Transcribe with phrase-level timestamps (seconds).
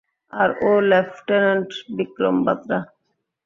[0.33, 2.79] আর ও লেফটেন্যান্ট বিক্রম বাতরা।